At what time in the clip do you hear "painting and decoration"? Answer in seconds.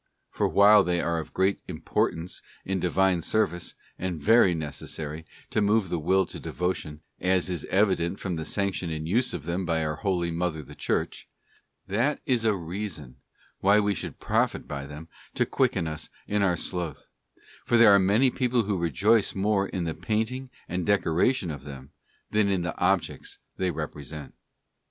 19.93-21.51